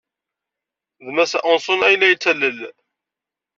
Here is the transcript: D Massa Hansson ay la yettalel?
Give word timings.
D 1.03 1.07
Massa 1.15 1.39
Hansson 1.45 1.81
ay 1.87 1.95
la 1.97 2.07
yettalel? 2.11 2.59